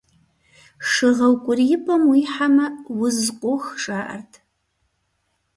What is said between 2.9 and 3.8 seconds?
уз къох,